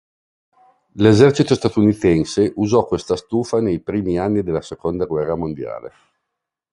[0.93, 5.93] L'esercito statunitense usò questa stufa nei primi anni della seconda guerra mondiale.